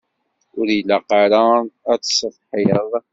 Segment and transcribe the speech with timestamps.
[0.59, 1.43] Ur ilaq ara
[1.91, 2.91] ad tessetḥiḍ.